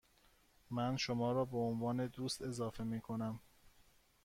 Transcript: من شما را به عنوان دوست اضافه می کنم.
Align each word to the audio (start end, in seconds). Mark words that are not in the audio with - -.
من 0.71 0.97
شما 0.97 1.31
را 1.31 1.45
به 1.45 1.57
عنوان 1.57 2.07
دوست 2.07 2.41
اضافه 2.41 2.83
می 2.83 3.01
کنم. 3.01 3.39